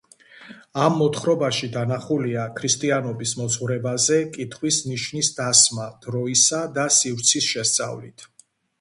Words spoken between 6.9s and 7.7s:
სივრცის